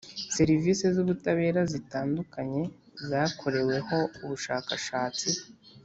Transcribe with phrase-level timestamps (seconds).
[0.35, 2.61] Serivisi z ubutabera zitandukanye
[3.07, 5.29] zakoreweho ubushakashatsi